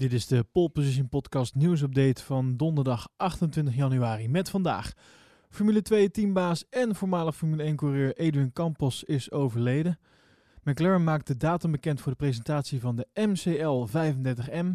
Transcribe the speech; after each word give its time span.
Dit 0.00 0.12
is 0.12 0.26
de 0.26 0.44
Pole 0.52 0.68
Position 0.68 1.08
Podcast 1.08 1.54
nieuwsupdate 1.54 2.22
van 2.22 2.56
donderdag 2.56 3.08
28 3.16 3.74
januari. 3.74 4.28
Met 4.28 4.50
vandaag 4.50 4.92
Formule 5.50 5.82
2 5.82 6.10
teambaas 6.10 6.64
en 6.70 6.94
voormalig 6.94 7.36
Formule 7.36 7.62
1 7.62 7.76
coureur 7.76 8.14
Adrian 8.14 8.52
Campos 8.52 9.04
is 9.04 9.30
overleden. 9.30 9.98
McLaren 10.62 11.04
maakt 11.04 11.26
de 11.26 11.36
datum 11.36 11.70
bekend 11.70 12.00
voor 12.00 12.12
de 12.12 12.18
presentatie 12.18 12.80
van 12.80 12.96
de 12.96 13.06
MCL 13.14 13.86
35M. 13.86 14.66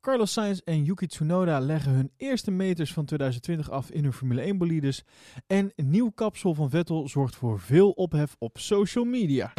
Carlos 0.00 0.32
Sainz 0.32 0.60
en 0.64 0.84
Yuki 0.84 1.06
Tsunoda 1.06 1.60
leggen 1.60 1.92
hun 1.92 2.10
eerste 2.16 2.50
meters 2.50 2.92
van 2.92 3.04
2020 3.04 3.70
af 3.70 3.90
in 3.90 4.02
hun 4.02 4.12
Formule 4.12 4.40
1 4.40 4.58
bolides. 4.58 5.04
En 5.46 5.72
een 5.76 5.90
nieuw 5.90 6.10
kapsel 6.10 6.54
van 6.54 6.70
Vettel 6.70 7.08
zorgt 7.08 7.36
voor 7.36 7.60
veel 7.60 7.90
ophef 7.90 8.36
op 8.38 8.58
social 8.58 9.04
media. 9.04 9.52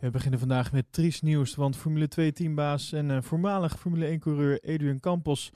We 0.00 0.10
beginnen 0.10 0.38
vandaag 0.38 0.72
met 0.72 0.84
triest 0.90 1.22
nieuws, 1.22 1.54
want 1.54 1.76
Formule 1.76 2.08
2 2.08 2.32
teambaas 2.32 2.92
en 2.92 3.10
uh, 3.10 3.18
voormalig 3.20 3.78
Formule 3.78 4.06
1 4.06 4.18
coureur 4.18 4.60
Adrian 4.60 5.00
Campos 5.00 5.52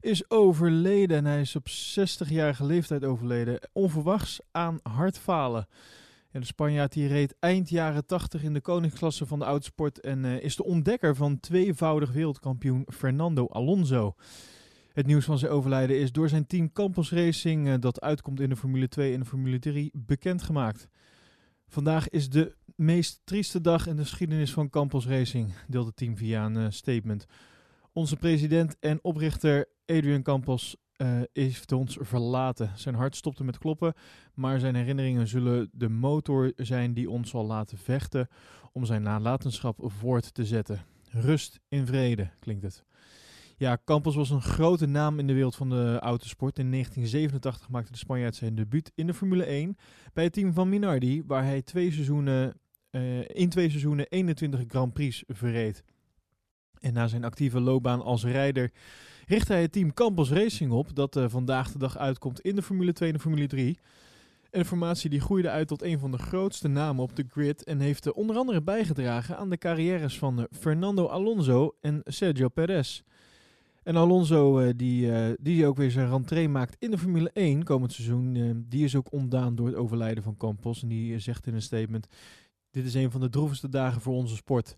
is 0.00 0.30
overleden. 0.30 1.16
En 1.16 1.24
hij 1.24 1.40
is 1.40 1.56
op 1.56 1.68
60-jarige 1.68 2.64
leeftijd 2.64 3.04
overleden, 3.04 3.68
onverwachts 3.72 4.40
aan 4.50 4.78
hartfalen. 4.82 5.68
Ja, 6.30 6.40
de 6.40 6.46
Spanjaard 6.46 6.92
die 6.92 7.06
reed 7.06 7.34
eind 7.38 7.68
jaren 7.68 8.06
80 8.06 8.42
in 8.42 8.52
de 8.52 8.60
koningsklasse 8.60 9.26
van 9.26 9.38
de 9.38 9.44
autosport 9.44 10.00
en 10.00 10.24
uh, 10.24 10.42
is 10.42 10.56
de 10.56 10.64
ontdekker 10.64 11.16
van 11.16 11.40
tweevoudig 11.40 12.12
wereldkampioen 12.12 12.86
Fernando 12.92 13.46
Alonso. 13.48 14.14
Het 14.92 15.06
nieuws 15.06 15.24
van 15.24 15.38
zijn 15.38 15.52
overlijden 15.52 15.98
is 15.98 16.12
door 16.12 16.28
zijn 16.28 16.46
team 16.46 16.72
Campos 16.72 17.10
Racing, 17.10 17.66
uh, 17.66 17.74
dat 17.80 18.00
uitkomt 18.00 18.40
in 18.40 18.48
de 18.48 18.56
Formule 18.56 18.88
2 18.88 19.12
en 19.12 19.20
de 19.20 19.26
Formule 19.26 19.58
3, 19.58 19.90
bekendgemaakt. 19.94 20.88
Vandaag 21.72 22.08
is 22.08 22.28
de 22.28 22.54
meest 22.84 23.20
trieste 23.24 23.60
dag 23.60 23.86
in 23.86 23.96
de 23.96 24.02
geschiedenis 24.02 24.52
van 24.52 24.70
Campos 24.70 25.06
Racing, 25.06 25.54
deelt 25.68 25.86
het 25.86 25.96
team 25.96 26.16
via 26.16 26.44
een 26.44 26.56
uh, 26.56 26.66
statement. 26.68 27.26
Onze 27.92 28.16
president 28.16 28.76
en 28.80 28.98
oprichter 29.02 29.68
Adrian 29.86 30.22
Campos 30.22 30.76
uh, 30.96 31.20
heeft 31.32 31.72
ons 31.72 31.98
verlaten. 32.00 32.70
Zijn 32.74 32.94
hart 32.94 33.16
stopte 33.16 33.44
met 33.44 33.58
kloppen, 33.58 33.94
maar 34.34 34.60
zijn 34.60 34.74
herinneringen 34.74 35.28
zullen 35.28 35.70
de 35.72 35.88
motor 35.88 36.52
zijn 36.56 36.94
die 36.94 37.10
ons 37.10 37.30
zal 37.30 37.46
laten 37.46 37.78
vechten 37.78 38.28
om 38.72 38.84
zijn 38.84 39.02
nalatenschap 39.02 39.78
voort 39.82 40.34
te 40.34 40.44
zetten. 40.44 40.84
Rust 41.10 41.60
in 41.68 41.86
vrede, 41.86 42.30
klinkt 42.38 42.62
het. 42.62 42.84
Ja, 43.56 43.78
Campos 43.84 44.14
was 44.14 44.30
een 44.30 44.42
grote 44.42 44.86
naam 44.86 45.18
in 45.18 45.26
de 45.26 45.32
wereld 45.32 45.56
van 45.56 45.68
de 45.68 45.98
autosport. 46.00 46.58
In 46.58 46.70
1987 46.70 47.68
maakte 47.68 47.92
de 47.92 47.98
Spanjaard 47.98 48.34
zijn 48.34 48.54
debuut 48.54 48.92
in 48.94 49.06
de 49.06 49.14
Formule 49.14 49.44
1 49.44 49.76
bij 50.12 50.24
het 50.24 50.32
team 50.32 50.52
van 50.52 50.68
Minardi, 50.68 51.22
waar 51.26 51.44
hij 51.44 51.62
twee 51.62 51.92
seizoenen, 51.92 52.54
in 53.26 53.48
twee 53.48 53.68
seizoenen 53.68 54.06
21 54.08 54.60
Grand 54.68 54.92
Prix 54.92 55.22
verreed. 55.28 55.82
En 56.80 56.92
na 56.92 57.06
zijn 57.06 57.24
actieve 57.24 57.60
loopbaan 57.60 58.02
als 58.02 58.24
rijder 58.24 58.72
richtte 59.26 59.52
hij 59.52 59.62
het 59.62 59.72
team 59.72 59.94
Campos 59.94 60.30
Racing 60.30 60.72
op, 60.72 60.94
dat 60.94 61.16
uh, 61.16 61.24
vandaag 61.28 61.72
de 61.72 61.78
dag 61.78 61.98
uitkomt 61.98 62.40
in 62.40 62.54
de 62.54 62.62
Formule 62.62 62.92
2 62.92 63.08
en 63.08 63.14
de 63.14 63.20
Formule 63.20 63.46
3. 63.46 63.78
En 64.50 64.60
de 64.60 64.66
formatie 64.66 65.10
die 65.10 65.20
groeide 65.20 65.50
uit 65.50 65.68
tot 65.68 65.82
een 65.82 65.98
van 65.98 66.10
de 66.10 66.18
grootste 66.18 66.68
namen 66.68 67.02
op 67.02 67.16
de 67.16 67.24
grid 67.28 67.64
en 67.64 67.80
heeft 67.80 68.06
uh, 68.06 68.12
onder 68.16 68.36
andere 68.36 68.62
bijgedragen 68.62 69.36
aan 69.36 69.50
de 69.50 69.58
carrières 69.58 70.18
van 70.18 70.46
Fernando 70.50 71.06
Alonso 71.06 71.76
en 71.80 72.00
Sergio 72.04 72.48
Perez. 72.48 73.02
En 73.82 73.96
Alonso, 73.96 74.76
die, 74.76 75.10
die 75.40 75.66
ook 75.66 75.76
weer 75.76 75.90
zijn 75.90 76.08
rentree 76.08 76.48
maakt 76.48 76.76
in 76.78 76.90
de 76.90 76.98
Formule 76.98 77.30
1 77.32 77.64
komend 77.64 77.92
seizoen, 77.92 78.64
die 78.68 78.84
is 78.84 78.96
ook 78.96 79.12
ontdaan 79.12 79.54
door 79.54 79.66
het 79.66 79.76
overlijden 79.76 80.22
van 80.22 80.36
Campos. 80.36 80.82
En 80.82 80.88
die 80.88 81.18
zegt 81.18 81.46
in 81.46 81.54
een 81.54 81.62
statement, 81.62 82.06
dit 82.72 82.84
is 82.84 82.94
een 82.94 83.10
van 83.10 83.20
de 83.20 83.28
droevigste 83.28 83.68
dagen 83.68 84.00
voor 84.00 84.14
onze 84.14 84.36
sport. 84.36 84.76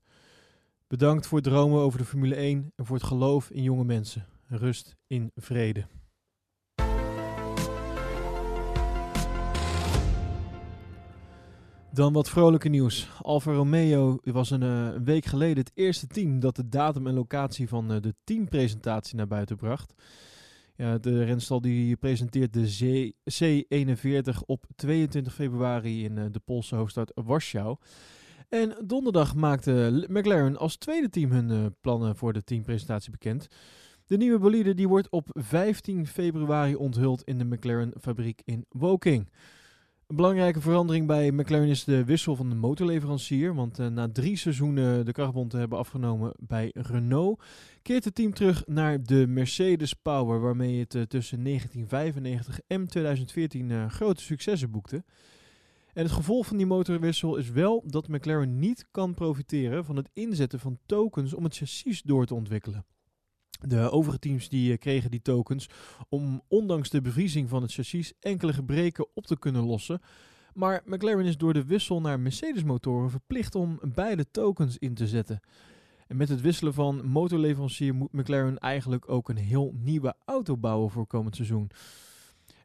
Bedankt 0.87 1.27
voor 1.27 1.39
het 1.39 1.47
dromen 1.47 1.81
over 1.81 1.99
de 1.99 2.05
Formule 2.05 2.35
1 2.35 2.73
en 2.77 2.87
voor 2.87 2.97
het 2.97 3.05
geloof 3.05 3.51
in 3.51 3.63
jonge 3.63 3.85
mensen. 3.85 4.27
Rust 4.47 4.97
in 5.07 5.31
vrede. 5.35 5.87
Dan 11.93 12.13
wat 12.13 12.31
vrolijke 12.31 12.69
nieuws. 12.69 13.09
Alfa 13.23 13.53
Romeo 13.53 14.19
was 14.23 14.51
een, 14.51 14.63
een, 14.63 15.05
week 15.05 15.25
geleden 15.25 15.59
het 15.59 15.73
eerste 15.75 16.07
team 16.07 16.41
dat 16.41 16.57
de 16.57 16.69
datum 16.69 17.07
en 17.07 17.15
locatie 17.15 17.69
van 17.69 17.93
uh, 17.93 18.01
de 18.01 18.15
teampresentatie 18.25 19.17
naar 19.17 19.27
buiten 19.27 19.57
bracht. 19.57 19.95
Ja, 20.77 20.99
de 20.99 21.25
renstal 21.25 21.61
die 21.61 21.97
presenteert 21.97 22.53
de 22.53 23.13
C41 23.31 24.39
op 24.47 24.65
22 24.77 25.35
februari 25.35 26.05
in 26.05 26.17
uh, 26.17 26.25
de 26.31 26.41
Poolse 26.45 26.77
hoofdstad 26.77 27.13
Warschau. 27.15 27.77
En 28.49 28.77
donderdag 28.85 29.35
maakte 29.35 30.07
McLaren 30.09 30.57
als 30.57 30.77
tweede 30.77 31.09
team 31.09 31.31
hun 31.31 31.75
plannen 31.81 32.17
voor 32.17 32.33
de 32.33 32.45
teampresentatie 32.45 33.11
bekend. 33.11 33.49
De 34.07 34.17
nieuwe 34.17 34.39
bolide 34.39 34.75
die 34.75 34.89
wordt 34.89 35.11
op 35.11 35.29
15 35.33 36.07
februari 36.07 36.75
onthuld 36.75 37.23
in 37.23 37.39
de 37.39 37.45
McLaren 37.45 37.93
fabriek 38.01 38.43
in 38.45 38.67
Woking. 38.69 39.29
Een 40.07 40.17
belangrijke 40.17 40.61
verandering 40.61 41.07
bij 41.07 41.31
McLaren 41.31 41.69
is 41.69 41.85
de 41.85 42.05
wissel 42.05 42.37
van 42.37 42.49
de 42.49 42.55
motorleverancier. 42.55 43.55
Want 43.55 43.79
uh, 43.79 43.87
na 43.87 44.09
drie 44.13 44.37
seizoenen 44.37 45.05
de 45.05 45.13
krachtbond 45.13 45.51
te 45.51 45.57
hebben 45.57 45.79
afgenomen 45.79 46.33
bij 46.39 46.71
Renault, 46.75 47.43
keert 47.83 48.05
het 48.05 48.15
team 48.15 48.35
terug 48.35 48.67
naar 48.67 49.03
de 49.03 49.27
Mercedes 49.27 49.93
Power, 49.93 50.41
waarmee 50.41 50.79
het 50.79 50.95
uh, 50.95 51.03
tussen 51.03 51.45
1995 51.45 52.61
en 52.67 52.87
2014 52.87 53.71
uh, 53.71 53.91
grote 53.91 54.23
successen 54.23 54.71
boekte. 54.71 55.05
En 55.93 56.03
het 56.03 56.13
gevolg 56.13 56.47
van 56.47 56.57
die 56.57 56.67
motorwissel 56.67 57.37
is 57.37 57.51
wel 57.51 57.83
dat 57.87 58.09
McLaren 58.09 58.59
niet 58.59 58.87
kan 58.91 59.15
profiteren 59.15 59.85
van 59.85 59.97
het 59.97 60.11
inzetten 60.13 60.61
van 60.61 60.79
tokens 60.87 61.35
om 61.35 61.45
het 61.45 61.57
chassis 61.57 62.03
door 62.03 62.27
te 62.27 62.35
ontwikkelen. 62.35 62.85
De 63.67 63.91
overige 63.91 64.19
teams 64.19 64.49
die 64.49 64.71
uh, 64.71 64.79
kregen 64.79 65.11
die 65.11 65.23
tokens 65.23 65.69
om 66.09 66.43
ondanks 66.49 66.91
de 66.91 67.01
bevriezing 67.01 67.49
van 67.49 67.63
het 67.63 67.73
chassis 67.73 68.13
enkele 68.21 68.53
gebreken 68.53 69.07
op 69.15 69.27
te 69.27 69.39
kunnen 69.39 69.65
lossen. 69.65 70.01
Maar 70.55 70.83
McLaren 70.85 71.25
is 71.25 71.37
door 71.37 71.53
de 71.53 71.65
wissel 71.65 72.01
naar 72.01 72.21
Mercedes 72.21 72.65
motoren 72.65 73.11
verplicht 73.11 73.55
om 73.55 73.81
beide 73.95 74.31
tokens 74.31 74.79
in 74.79 74.95
te 74.95 75.07
zetten. 75.07 75.41
En 76.07 76.17
met 76.17 76.29
het 76.29 76.41
wisselen 76.41 76.75
van 76.75 77.07
motorleverancier 77.07 77.95
moet 77.95 78.13
McLaren 78.13 78.59
eigenlijk 78.59 79.09
ook 79.09 79.29
een 79.29 79.37
heel 79.37 79.75
nieuwe 79.77 80.15
auto 80.25 80.57
bouwen 80.57 80.91
voor 80.91 81.07
komend 81.07 81.37
seizoen. 81.37 81.71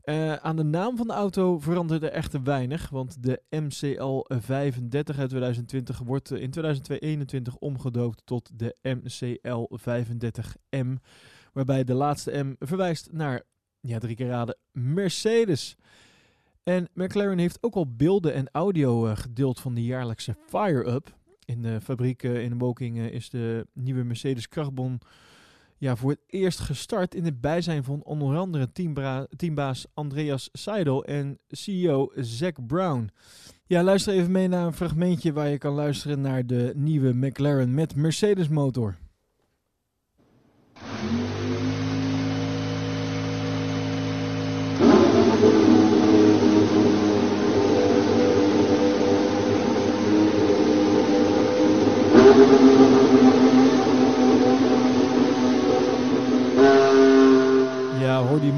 Uh, 0.09 0.33
aan 0.33 0.55
de 0.55 0.63
naam 0.63 0.97
van 0.97 1.07
de 1.07 1.13
auto 1.13 1.59
veranderde 1.59 2.09
echter 2.09 2.43
weinig, 2.43 2.89
want 2.89 3.23
de 3.23 3.41
MCL 3.49 4.25
35 4.27 5.17
uit 5.17 5.29
2020 5.29 5.99
wordt 5.99 6.31
in 6.31 6.51
2021 6.51 7.57
omgedoopt 7.57 8.21
tot 8.25 8.59
de 8.59 8.75
MCL 8.81 9.67
35M, 9.75 10.87
waarbij 11.53 11.83
de 11.83 11.93
laatste 11.93 12.43
M 12.43 12.55
verwijst 12.59 13.11
naar, 13.11 13.43
ja 13.79 13.99
drie 13.99 14.15
keer 14.15 14.55
Mercedes. 14.71 15.75
En 16.63 16.87
McLaren 16.93 17.37
heeft 17.37 17.63
ook 17.63 17.75
al 17.75 17.95
beelden 17.95 18.33
en 18.33 18.49
audio 18.51 19.07
uh, 19.07 19.15
gedeeld 19.15 19.59
van 19.59 19.73
de 19.73 19.83
jaarlijkse 19.83 20.35
Fire-Up. 20.47 21.17
In 21.45 21.61
de 21.61 21.81
fabriek 21.81 22.23
uh, 22.23 22.43
in 22.43 22.57
Woking 22.57 22.99
is 22.99 23.29
de 23.29 23.67
nieuwe 23.73 24.03
Mercedes 24.03 24.47
krachtbon 24.47 24.99
ja, 25.79 25.95
voor 25.95 26.09
het 26.09 26.23
eerst 26.27 26.59
gestart 26.59 27.15
in 27.15 27.25
het 27.25 27.41
bijzijn 27.41 27.83
van 27.83 28.03
onder 28.03 28.37
andere 28.37 28.71
teambaas 29.35 29.85
Andreas 29.93 30.49
Seidel 30.51 31.05
en 31.05 31.39
CEO 31.47 32.11
Zack 32.15 32.67
Brown. 32.67 33.09
Ja, 33.65 33.83
luister 33.83 34.13
even 34.13 34.31
mee 34.31 34.47
naar 34.47 34.65
een 34.65 34.73
fragmentje 34.73 35.33
waar 35.33 35.47
je 35.47 35.57
kan 35.57 35.73
luisteren 35.73 36.21
naar 36.21 36.45
de 36.45 36.73
nieuwe 36.75 37.13
McLaren 37.13 37.73
met 37.73 37.95
Mercedes 37.95 38.47
motor. 38.47 38.97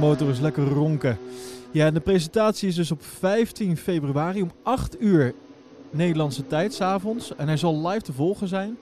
Motor 0.01 0.27
eens 0.27 0.39
lekker 0.39 0.67
ronken. 0.67 1.17
Ja, 1.71 1.91
de 1.91 1.99
presentatie 1.99 2.67
is 2.67 2.75
dus 2.75 2.91
op 2.91 3.03
15 3.03 3.77
februari 3.77 4.41
om 4.41 4.51
8 4.63 5.01
uur 5.01 5.33
Nederlandse 5.89 6.47
tijd, 6.47 6.73
s'avonds. 6.73 7.35
En 7.35 7.47
hij 7.47 7.57
zal 7.57 7.87
live 7.87 8.01
te 8.01 8.13
volgen 8.13 8.47
zijn. 8.47 8.77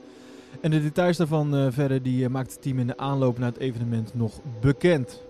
En 0.62 0.72
de 0.72 0.82
details 0.82 1.18
daarvan 1.18 1.56
uh, 1.56 1.68
verder, 1.70 2.02
die 2.02 2.24
uh, 2.24 2.30
maakt 2.30 2.52
het 2.52 2.62
team 2.62 2.80
in 2.80 2.88
de 2.88 2.98
aanloop 2.98 3.38
naar 3.38 3.52
het 3.52 3.60
evenement 3.60 4.16
nog 4.16 4.40
bekend. 4.62 5.24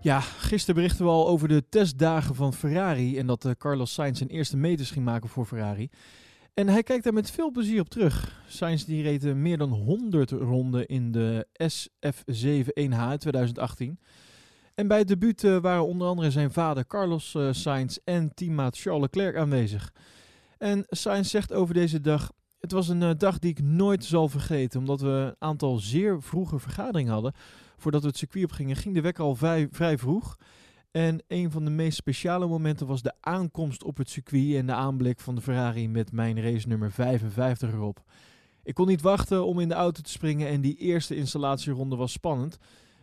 Ja, 0.00 0.20
gisteren 0.20 0.74
berichten 0.74 1.04
we 1.04 1.10
al 1.10 1.28
over 1.28 1.48
de 1.48 1.64
testdagen 1.68 2.34
van 2.34 2.54
Ferrari 2.54 3.18
en 3.18 3.26
dat 3.26 3.44
uh, 3.44 3.52
Carlos 3.58 3.92
Sainz 3.92 4.18
zijn 4.18 4.30
eerste 4.30 4.56
meters 4.56 4.90
ging 4.90 5.04
maken 5.04 5.28
voor 5.28 5.46
Ferrari. 5.46 5.90
En 6.54 6.68
hij 6.68 6.82
kijkt 6.82 7.04
daar 7.04 7.12
met 7.12 7.30
veel 7.30 7.50
plezier 7.50 7.80
op 7.80 7.88
terug. 7.88 8.42
Sainz 8.48 8.84
die 8.84 9.02
reed 9.02 9.34
meer 9.34 9.58
dan 9.58 9.70
100 9.70 10.30
ronden 10.30 10.86
in 10.86 11.12
de 11.12 11.46
SF71H 11.72 13.18
2018. 13.18 13.98
En 14.74 14.88
bij 14.88 14.98
het 14.98 15.08
debuut 15.08 15.42
waren 15.42 15.86
onder 15.86 16.08
andere 16.08 16.30
zijn 16.30 16.52
vader 16.52 16.86
Carlos 16.86 17.36
Sainz 17.50 17.96
en 18.04 18.34
teammaat 18.34 18.78
Charles 18.78 19.02
Leclerc 19.02 19.36
aanwezig. 19.36 19.92
En 20.58 20.84
Sainz 20.88 21.30
zegt 21.30 21.52
over 21.52 21.74
deze 21.74 22.00
dag: 22.00 22.32
Het 22.58 22.72
was 22.72 22.88
een 22.88 23.18
dag 23.18 23.38
die 23.38 23.50
ik 23.50 23.62
nooit 23.62 24.04
zal 24.04 24.28
vergeten, 24.28 24.80
omdat 24.80 25.00
we 25.00 25.08
een 25.08 25.34
aantal 25.38 25.76
zeer 25.76 26.22
vroege 26.22 26.58
vergaderingen 26.58 27.12
hadden. 27.12 27.34
Voordat 27.76 28.02
we 28.02 28.08
het 28.08 28.16
circuit 28.16 28.44
op 28.44 28.52
gingen, 28.52 28.76
ging 28.76 28.94
de 28.94 29.00
wekker 29.00 29.24
al 29.24 29.36
vrij 29.70 29.98
vroeg. 29.98 30.36
En 30.90 31.22
een 31.28 31.50
van 31.50 31.64
de 31.64 31.70
meest 31.70 31.96
speciale 31.96 32.46
momenten 32.46 32.86
was 32.86 33.02
de 33.02 33.12
aankomst 33.20 33.84
op 33.84 33.96
het 33.96 34.10
circuit 34.10 34.54
en 34.54 34.66
de 34.66 34.72
aanblik 34.72 35.20
van 35.20 35.34
de 35.34 35.40
Ferrari 35.40 35.88
met 35.88 36.12
mijn 36.12 36.42
race 36.42 36.68
nummer 36.68 36.92
55 36.92 37.72
erop. 37.72 38.02
Ik 38.62 38.74
kon 38.74 38.86
niet 38.86 39.00
wachten 39.00 39.44
om 39.44 39.60
in 39.60 39.68
de 39.68 39.74
auto 39.74 40.02
te 40.02 40.10
springen 40.10 40.48
en 40.48 40.60
die 40.60 40.76
eerste 40.76 41.16
installatieronde 41.16 41.96
was 41.96 42.12
spannend. 42.12 42.58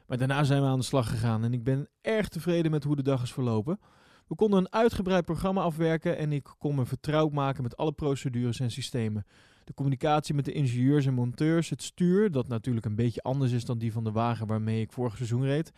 Maar 0.08 0.18
daarna 0.18 0.44
zijn 0.44 0.62
we 0.62 0.68
aan 0.68 0.80
de 0.80 0.86
slag 0.86 1.10
gegaan 1.10 1.44
en 1.44 1.54
ik 1.54 1.64
ben 1.64 1.88
erg 2.02 2.28
tevreden 2.28 2.72
met 2.72 2.84
hoe 2.84 2.96
de 2.96 3.04
dag 3.04 3.24
is 3.24 3.34
verlopen. 3.34 3.80
We 4.28 4.36
konden 4.36 4.60
een 4.60 4.74
uitgebreid 4.74 5.26
programma 5.26 5.62
afwerken 5.62 6.18
en 6.18 6.32
ik 6.32 6.56
kon 6.58 6.76
me 6.76 6.86
vertrouwd 6.86 7.32
maken 7.32 7.64
met 7.64 7.78
alle 7.78 7.92
procedures 7.92 8.60
en 8.60 8.72
systemen. 8.72 9.26
De 9.64 9.74
communicatie 9.74 10.36
met 10.36 10.46
de 10.46 10.52
ingenieurs 10.52 11.06
en 11.06 11.14
monteurs, 11.14 11.70
het 11.70 11.84
stuur, 11.84 12.32
dat 12.32 12.48
natuurlijk 12.48 12.86
een 12.86 12.96
beetje 12.96 13.22
anders 13.22 13.52
is 13.52 13.66
dan 13.66 13.78
die 13.78 13.92
van 13.92 14.04
de 14.04 14.12
wagen 14.12 14.48
waarmee 14.48 14.82
ik 14.82 14.92
vorig 14.92 15.16
seizoen 15.16 15.44
reed. 15.44 15.72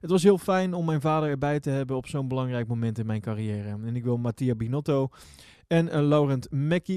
Het 0.00 0.10
was 0.10 0.22
heel 0.22 0.38
fijn 0.38 0.74
om 0.74 0.84
mijn 0.84 1.00
vader 1.00 1.28
erbij 1.28 1.60
te 1.60 1.70
hebben 1.70 1.96
op 1.96 2.06
zo'n 2.06 2.28
belangrijk 2.28 2.66
moment 2.68 2.98
in 2.98 3.06
mijn 3.06 3.20
carrière. 3.20 3.68
En 3.68 3.96
ik 3.96 4.04
wil 4.04 4.16
Mattia 4.16 4.54
Binotto 4.54 5.08
en 5.66 5.86
uh, 5.86 5.92
Laurent 5.92 6.50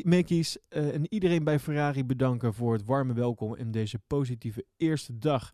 Mekkies 0.04 0.58
uh, 0.70 0.96
en 0.96 1.14
iedereen 1.14 1.44
bij 1.44 1.60
Ferrari 1.60 2.06
bedanken 2.06 2.54
voor 2.54 2.74
het 2.74 2.86
warme 2.86 3.14
welkom 3.14 3.56
in 3.56 3.72
deze 3.72 4.00
positieve 4.08 4.66
eerste 4.78 5.18
dag. 5.18 5.54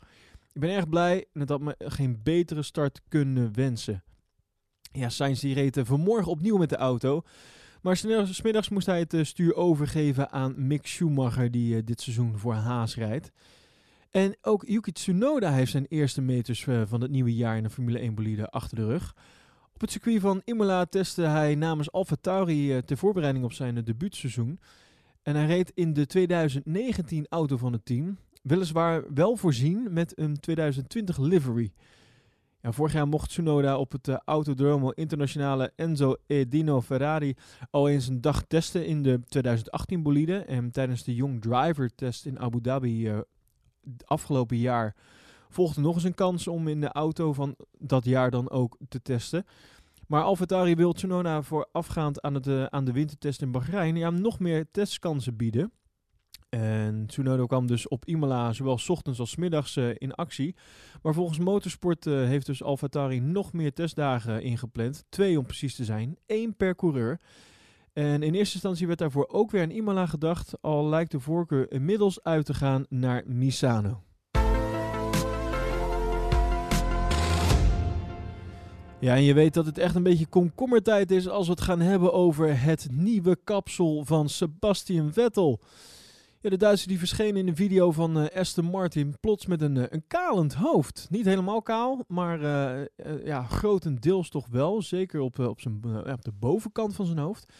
Ik 0.54 0.62
ben 0.62 0.70
erg 0.70 0.90
blij 0.90 1.26
en 1.34 1.40
het 1.40 1.50
had 1.50 1.62
me 1.62 1.76
geen 1.78 2.20
betere 2.24 2.64
start 2.64 3.02
kunnen 3.08 3.54
wensen. 3.54 4.04
Ja, 4.92 5.10
Sainz 5.10 5.42
die 5.42 5.54
reed 5.54 5.78
uh, 5.78 5.86
vanmorgen 5.86 6.32
opnieuw 6.32 6.58
met 6.58 6.70
de 6.70 6.78
auto. 6.78 7.22
Maar 7.82 7.98
smiddags 7.98 8.70
moest 8.70 8.86
hij 8.86 9.00
het 9.00 9.28
stuur 9.28 9.56
overgeven 9.56 10.32
aan 10.32 10.68
Mick 10.68 10.88
Schumacher, 10.88 11.52
die 11.52 11.84
dit 11.84 12.02
seizoen 12.02 12.38
voor 12.38 12.54
Haas 12.54 12.96
rijdt. 12.96 13.32
En 14.16 14.36
ook 14.42 14.68
Yuki 14.68 14.92
Tsunoda 14.92 15.52
heeft 15.52 15.72
zijn 15.72 15.86
eerste 15.90 16.22
meters 16.22 16.66
uh, 16.66 16.82
van 16.86 17.02
het 17.02 17.12
nieuwe 17.12 17.36
jaar 17.36 17.58
in 17.58 17.64
de 17.64 17.70
Formule 17.70 18.00
1 18.00 18.16
bolide 18.16 18.50
achter 18.50 18.78
de 18.78 18.86
rug. 18.86 19.16
Op 19.74 19.82
het 19.82 19.92
circuit 19.92 20.22
van 20.22 20.42
Imola 20.46 20.86
testte 20.86 21.22
hij 21.22 21.56
namens 21.56 21.92
Alfa 21.92 22.16
Tauri 22.22 22.76
uh, 22.76 22.78
ter 22.78 22.98
voorbereiding 22.98 23.46
op 23.46 23.54
zijn 23.54 23.78
uh, 23.78 23.84
debuutseizoen. 23.84 24.60
En 25.24 25.36
hij 25.36 25.46
reed 25.46 25.72
in 25.74 25.94
de 25.94 26.06
2019 26.06 27.26
auto 27.30 27.58
van 27.58 27.74
het 27.74 27.86
team. 27.86 28.18
Weliswaar 28.44 29.14
wel 29.14 29.36
voorzien 29.36 29.88
met 29.94 30.20
een 30.20 30.40
2020 30.40 31.18
livery. 31.18 31.72
Vorig 32.62 32.94
jaar 32.94 33.08
mocht 33.08 33.30
Tsunoda 33.30 33.78
op 33.78 33.92
het 33.92 34.08
Autodromo 34.26 34.90
Internationale 34.90 35.72
Enzo 35.76 36.16
Edino 36.28 36.82
Ferrari 36.82 37.36
al 37.72 37.90
eens 37.90 38.08
een 38.08 38.22
dag 38.22 38.44
testen 38.48 38.86
in 38.86 39.04
de 39.04 39.20
2018 39.28 40.04
bolide. 40.04 40.38
En 40.38 40.72
tijdens 40.72 41.04
de 41.04 41.16
Young 41.16 41.42
Driver 41.42 41.96
test 41.96 42.26
in 42.26 42.40
Abu 42.40 42.62
Dhabi 42.62 43.24
afgelopen 44.06 44.58
jaar 44.58 44.96
volgde 45.50 45.82
nog 45.82 45.96
eens 45.96 46.04
een 46.04 46.16
kans 46.16 46.48
om 46.48 46.68
in 46.68 46.82
de 46.82 46.92
auto 46.92 47.34
van 47.34 47.56
dat 47.78 48.06
jaar 48.06 48.32
dan 48.32 48.50
ook 48.50 48.78
te 48.90 49.02
testen. 49.02 49.46
Maar 50.08 50.24
AlphaTauri 50.24 50.76
wil 50.76 50.94
Tsunoda 50.94 51.42
voorafgaand 51.42 52.22
aan, 52.22 52.34
het, 52.34 52.48
uh, 52.48 52.64
aan 52.64 52.86
de 52.86 52.92
wintertest 52.92 53.42
in 53.42 53.52
Bahrein 53.52 53.96
ja, 53.96 54.10
nog 54.10 54.40
meer 54.40 54.66
testkansen 54.72 55.36
bieden. 55.36 55.72
En 56.50 57.06
Tsunoda 57.08 57.46
kwam 57.46 57.68
dus 57.68 57.88
op 57.88 58.06
Imola 58.06 58.54
zowel 58.54 58.78
s 58.78 58.90
ochtends 58.90 59.20
als 59.20 59.30
s 59.30 59.36
middags 59.36 59.76
uh, 59.76 59.90
in 59.98 60.14
actie. 60.14 60.56
Maar 61.02 61.14
volgens 61.14 61.40
Motorsport 61.40 62.06
uh, 62.06 62.28
heeft 62.28 62.46
dus 62.46 62.64
AlphaTauri 62.64 63.20
nog 63.20 63.54
meer 63.54 63.74
testdagen 63.74 64.42
ingepland. 64.42 65.06
Twee 65.10 65.40
om 65.40 65.46
precies 65.46 65.76
te 65.76 65.84
zijn. 65.84 66.18
één 66.26 66.56
per 66.56 66.76
coureur. 66.76 67.20
En 67.96 68.24
in 68.24 68.34
eerste 68.34 68.54
instantie 68.54 68.88
werd 68.88 69.00
daarvoor 69.00 69.28
ook 69.28 69.52
weer 69.52 69.62
aan 69.62 69.70
Imola 69.70 70.06
gedacht, 70.06 70.54
al 70.62 70.88
lijkt 70.88 71.12
de 71.12 71.20
voorkeur 71.20 71.72
inmiddels 71.72 72.24
uit 72.24 72.46
te 72.46 72.54
gaan 72.54 72.86
naar 72.90 73.24
Misano. 73.26 74.02
Ja, 79.00 79.16
en 79.16 79.24
je 79.24 79.34
weet 79.34 79.54
dat 79.54 79.66
het 79.66 79.78
echt 79.78 79.96
een 79.96 80.04
beetje 80.04 80.26
komkommertijd 80.26 81.12
is 81.12 81.28
als 81.30 81.46
we 81.46 81.52
het 81.52 81.62
gaan 81.62 81.80
hebben 81.80 82.14
over 82.14 82.62
het 82.62 82.88
nieuwe 82.92 83.38
kapsel 83.44 84.06
van 84.06 84.30
Sebastian 84.30 85.14
Vettel. 85.14 85.60
Ja, 86.40 86.50
de 86.50 86.58
Duitser 86.58 86.88
die 86.88 87.00
verscheen 87.00 87.36
in 87.36 87.48
een 87.48 87.56
video 87.56 87.92
van 87.92 88.18
uh, 88.18 88.26
Aston 88.36 88.66
Martin 88.66 89.16
plots 89.20 89.46
met 89.46 89.62
een, 89.62 89.76
uh, 89.76 89.84
een 89.90 90.04
kalend 90.08 90.54
hoofd. 90.54 91.08
Niet 91.10 91.26
helemaal 91.26 91.62
kaal, 91.62 92.04
maar 92.08 92.42
uh, 92.42 93.26
ja, 93.26 93.44
grotendeels 93.44 94.30
toch 94.30 94.48
wel. 94.48 94.82
Zeker 94.82 95.20
op, 95.20 95.40
op, 95.40 95.62
zijn, 95.62 95.82
op 96.12 96.24
de 96.24 96.32
bovenkant 96.40 96.96
van 96.96 97.06
zijn 97.06 97.18
hoofd. 97.18 97.54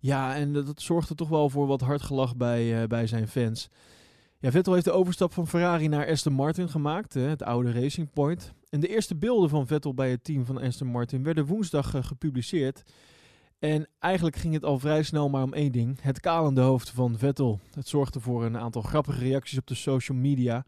Ja, 0.00 0.34
en 0.34 0.52
dat 0.52 0.80
zorgde 0.80 1.14
toch 1.14 1.28
wel 1.28 1.50
voor 1.50 1.66
wat 1.66 1.80
hard 1.80 2.02
gelach 2.02 2.36
bij, 2.36 2.80
uh, 2.82 2.86
bij 2.86 3.06
zijn 3.06 3.28
fans. 3.28 3.68
Ja, 4.40 4.50
Vettel 4.50 4.72
heeft 4.72 4.84
de 4.84 4.92
overstap 4.92 5.32
van 5.32 5.48
Ferrari 5.48 5.88
naar 5.88 6.08
Aston 6.08 6.32
Martin 6.32 6.68
gemaakt, 6.68 7.14
hè, 7.14 7.20
het 7.20 7.42
oude 7.42 7.72
Racing 7.72 8.10
Point. 8.12 8.52
En 8.70 8.80
de 8.80 8.88
eerste 8.88 9.16
beelden 9.16 9.48
van 9.48 9.66
Vettel 9.66 9.94
bij 9.94 10.10
het 10.10 10.24
team 10.24 10.44
van 10.44 10.60
Aston 10.60 10.88
Martin 10.88 11.22
werden 11.22 11.46
woensdag 11.46 11.94
uh, 11.94 12.02
gepubliceerd. 12.02 12.82
En 13.58 13.88
eigenlijk 13.98 14.36
ging 14.36 14.54
het 14.54 14.64
al 14.64 14.78
vrij 14.78 15.02
snel 15.02 15.28
maar 15.28 15.42
om 15.42 15.52
één 15.52 15.72
ding: 15.72 15.98
het 16.00 16.20
kalende 16.20 16.60
hoofd 16.60 16.90
van 16.90 17.18
Vettel. 17.18 17.60
Het 17.74 17.88
zorgde 17.88 18.20
voor 18.20 18.44
een 18.44 18.58
aantal 18.58 18.82
grappige 18.82 19.20
reacties 19.20 19.58
op 19.58 19.66
de 19.66 19.74
social 19.74 20.18
media. 20.18 20.64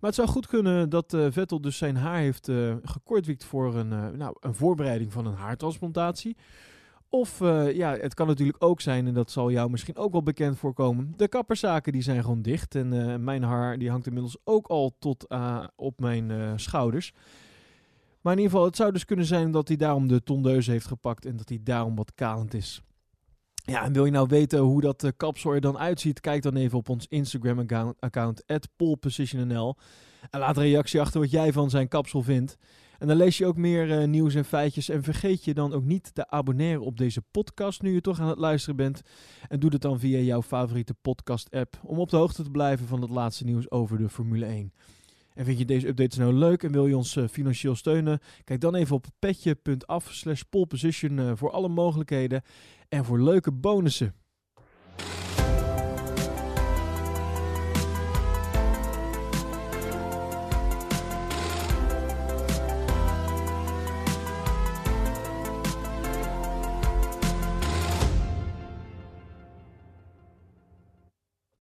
Maar 0.00 0.10
het 0.10 0.14
zou 0.14 0.28
goed 0.28 0.46
kunnen 0.46 0.90
dat 0.90 1.12
uh, 1.12 1.26
Vettel 1.30 1.60
dus 1.60 1.76
zijn 1.76 1.96
haar 1.96 2.18
heeft 2.18 2.48
uh, 2.48 2.74
gekortwiekt 2.82 3.44
voor 3.44 3.76
een, 3.76 4.16
nou, 4.16 4.36
een 4.40 4.54
voorbereiding 4.54 5.12
van 5.12 5.26
een 5.26 5.34
haartransplantatie. 5.34 6.36
Of 7.10 7.40
uh, 7.40 7.72
ja, 7.72 7.96
het 7.96 8.14
kan 8.14 8.26
natuurlijk 8.26 8.64
ook 8.64 8.80
zijn, 8.80 9.06
en 9.06 9.14
dat 9.14 9.30
zal 9.30 9.50
jou 9.50 9.70
misschien 9.70 9.96
ook 9.96 10.12
wel 10.12 10.22
bekend 10.22 10.58
voorkomen. 10.58 11.12
De 11.16 11.28
kapperszaken 11.28 11.92
die 11.92 12.02
zijn 12.02 12.22
gewoon 12.22 12.42
dicht. 12.42 12.74
En 12.74 12.92
uh, 12.92 13.16
mijn 13.16 13.42
haar 13.42 13.78
die 13.78 13.90
hangt 13.90 14.06
inmiddels 14.06 14.36
ook 14.44 14.66
al 14.66 14.96
tot 14.98 15.24
uh, 15.28 15.64
op 15.76 16.00
mijn 16.00 16.58
schouders. 16.60 17.12
Maar 18.20 18.32
in 18.32 18.38
ieder 18.38 18.52
geval, 18.52 18.66
het 18.66 18.76
zou 18.76 18.92
dus 18.92 19.04
kunnen 19.04 19.24
zijn 19.24 19.50
dat 19.50 19.68
hij 19.68 19.76
daarom 19.76 20.08
de 20.08 20.22
tondeuze 20.22 20.70
heeft 20.70 20.86
gepakt 20.86 21.26
en 21.26 21.36
dat 21.36 21.48
hij 21.48 21.60
daarom 21.62 21.96
wat 21.96 22.14
kalend 22.14 22.54
is. 22.54 22.82
Ja, 23.54 23.84
en 23.84 23.92
wil 23.92 24.04
je 24.04 24.10
nou 24.10 24.26
weten 24.28 24.58
hoe 24.58 24.80
dat 24.80 25.12
kapsel 25.16 25.54
er 25.54 25.60
dan 25.60 25.78
uitziet? 25.78 26.20
Kijk 26.20 26.42
dan 26.42 26.56
even 26.56 26.78
op 26.78 26.88
ons 26.88 27.06
Instagram-account, 27.06 28.00
account, 28.00 28.42
polepositionnl. 28.76 29.76
En 30.30 30.40
laat 30.40 30.56
een 30.56 30.62
reactie 30.62 31.00
achter 31.00 31.20
wat 31.20 31.30
jij 31.30 31.52
van 31.52 31.70
zijn 31.70 31.88
kapsel 31.88 32.22
vindt. 32.22 32.56
En 32.98 33.06
dan 33.06 33.16
lees 33.16 33.38
je 33.38 33.46
ook 33.46 33.56
meer 33.56 34.00
uh, 34.00 34.06
nieuws 34.06 34.34
en 34.34 34.44
feitjes. 34.44 34.88
En 34.88 35.02
vergeet 35.02 35.44
je 35.44 35.54
dan 35.54 35.72
ook 35.72 35.84
niet 35.84 36.14
te 36.14 36.30
abonneren 36.30 36.82
op 36.82 36.96
deze 36.96 37.22
podcast 37.30 37.82
nu 37.82 37.94
je 37.94 38.00
toch 38.00 38.20
aan 38.20 38.28
het 38.28 38.38
luisteren 38.38 38.76
bent. 38.76 39.02
En 39.48 39.60
doe 39.60 39.70
dat 39.70 39.80
dan 39.80 39.98
via 39.98 40.18
jouw 40.18 40.42
favoriete 40.42 40.94
podcast-app 40.94 41.80
om 41.82 41.98
op 41.98 42.10
de 42.10 42.16
hoogte 42.16 42.42
te 42.42 42.50
blijven 42.50 42.86
van 42.86 43.00
het 43.00 43.10
laatste 43.10 43.44
nieuws 43.44 43.70
over 43.70 43.98
de 43.98 44.08
Formule 44.08 44.46
1. 44.46 44.72
En 45.34 45.44
vind 45.44 45.58
je 45.58 45.64
deze 45.64 45.88
updates 45.88 46.18
nou 46.18 46.32
leuk 46.32 46.62
en 46.62 46.72
wil 46.72 46.86
je 46.86 46.96
ons 46.96 47.16
uh, 47.16 47.28
financieel 47.28 47.74
steunen? 47.74 48.20
Kijk 48.44 48.60
dan 48.60 48.74
even 48.74 48.96
op 48.96 49.06
petje.af 49.18 50.12
slash 50.12 50.42
poleposition 50.50 51.18
uh, 51.18 51.32
voor 51.34 51.50
alle 51.50 51.68
mogelijkheden 51.68 52.42
en 52.88 53.04
voor 53.04 53.22
leuke 53.22 53.52
bonussen. 53.52 54.14